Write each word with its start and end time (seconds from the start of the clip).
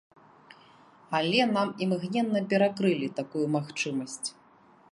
Але 1.17 1.41
нам 1.57 1.69
імгненна 1.85 2.41
перакрылі 2.53 3.07
такую 3.19 3.45
магчымасць. 3.57 4.27